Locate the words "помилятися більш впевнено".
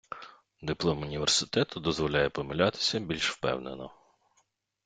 2.29-3.93